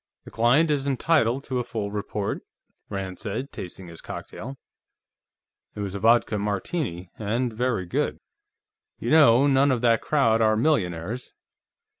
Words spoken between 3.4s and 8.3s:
tasting his cocktail. It was a vodka Martini, and very good.